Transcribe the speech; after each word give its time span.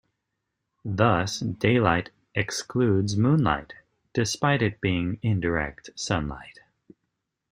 Thus, 0.83 1.41
daylight 1.41 2.09
excludes 2.33 3.15
moonlight, 3.15 3.75
despite 4.15 4.63
it 4.63 4.81
being 4.81 5.19
indirect 5.21 5.91
sunlight. 5.93 6.61